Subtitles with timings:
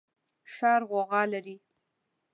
[0.53, 1.55] ښار غوغا لري